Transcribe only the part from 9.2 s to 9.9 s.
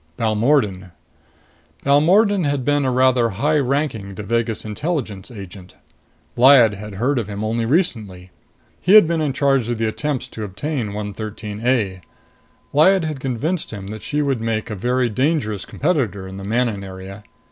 in charge of the